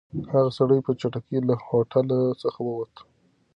هغه 0.31 0.51
سړی 0.57 0.79
په 0.85 0.91
چټکۍ 0.99 1.39
له 1.47 1.55
هوټل 1.65 2.07
څخه 2.41 2.59
ووت. 2.63 2.93